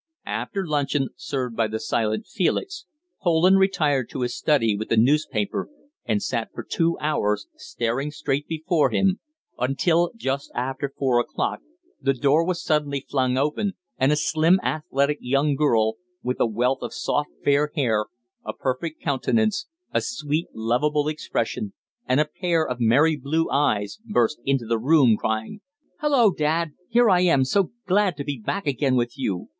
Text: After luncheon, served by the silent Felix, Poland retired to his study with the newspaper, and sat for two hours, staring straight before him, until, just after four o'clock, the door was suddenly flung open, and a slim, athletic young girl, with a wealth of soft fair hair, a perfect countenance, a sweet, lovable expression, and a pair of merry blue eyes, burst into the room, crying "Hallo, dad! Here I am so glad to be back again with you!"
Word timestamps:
After 0.25 0.65
luncheon, 0.65 1.09
served 1.15 1.55
by 1.55 1.67
the 1.67 1.77
silent 1.79 2.25
Felix, 2.25 2.87
Poland 3.21 3.59
retired 3.59 4.09
to 4.09 4.21
his 4.21 4.35
study 4.35 4.75
with 4.75 4.89
the 4.89 4.97
newspaper, 4.97 5.69
and 6.05 6.23
sat 6.23 6.49
for 6.55 6.63
two 6.63 6.97
hours, 6.99 7.47
staring 7.55 8.09
straight 8.09 8.47
before 8.47 8.89
him, 8.89 9.19
until, 9.59 10.11
just 10.15 10.49
after 10.55 10.91
four 10.97 11.19
o'clock, 11.19 11.59
the 12.01 12.15
door 12.15 12.43
was 12.43 12.63
suddenly 12.63 13.05
flung 13.07 13.37
open, 13.37 13.73
and 13.99 14.11
a 14.11 14.15
slim, 14.15 14.59
athletic 14.63 15.19
young 15.21 15.55
girl, 15.55 15.97
with 16.23 16.39
a 16.39 16.47
wealth 16.47 16.81
of 16.81 16.95
soft 16.95 17.29
fair 17.43 17.71
hair, 17.75 18.07
a 18.43 18.53
perfect 18.53 19.03
countenance, 19.03 19.67
a 19.93 20.01
sweet, 20.01 20.47
lovable 20.51 21.07
expression, 21.07 21.73
and 22.07 22.19
a 22.19 22.25
pair 22.25 22.67
of 22.67 22.79
merry 22.79 23.15
blue 23.15 23.51
eyes, 23.51 23.99
burst 24.07 24.39
into 24.45 24.65
the 24.65 24.79
room, 24.79 25.15
crying 25.15 25.61
"Hallo, 25.99 26.31
dad! 26.31 26.71
Here 26.89 27.07
I 27.07 27.19
am 27.21 27.45
so 27.45 27.69
glad 27.85 28.17
to 28.17 28.23
be 28.23 28.39
back 28.39 28.65
again 28.65 28.95
with 28.95 29.15
you!" 29.15 29.49